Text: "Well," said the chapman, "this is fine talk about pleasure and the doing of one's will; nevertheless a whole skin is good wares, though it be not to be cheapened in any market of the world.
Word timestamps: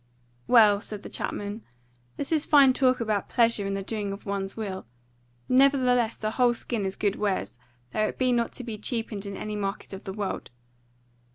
"Well," 0.47 0.81
said 0.81 1.03
the 1.03 1.09
chapman, 1.09 1.63
"this 2.17 2.31
is 2.31 2.43
fine 2.47 2.73
talk 2.73 2.99
about 2.99 3.29
pleasure 3.29 3.67
and 3.67 3.77
the 3.77 3.83
doing 3.83 4.11
of 4.11 4.25
one's 4.25 4.57
will; 4.57 4.87
nevertheless 5.47 6.23
a 6.23 6.31
whole 6.31 6.55
skin 6.55 6.87
is 6.87 6.95
good 6.95 7.17
wares, 7.17 7.59
though 7.93 8.07
it 8.07 8.17
be 8.17 8.31
not 8.31 8.51
to 8.53 8.63
be 8.63 8.79
cheapened 8.79 9.27
in 9.27 9.37
any 9.37 9.55
market 9.55 9.93
of 9.93 10.05
the 10.05 10.11
world. 10.13 10.49